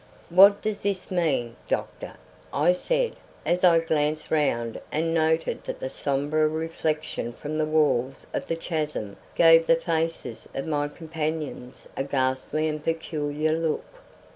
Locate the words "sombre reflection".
5.91-7.31